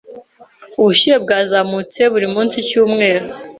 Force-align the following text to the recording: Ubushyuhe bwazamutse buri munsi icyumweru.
Ubushyuhe 0.79 1.17
bwazamutse 1.23 2.01
buri 2.13 2.27
munsi 2.33 2.55
icyumweru. 2.63 3.25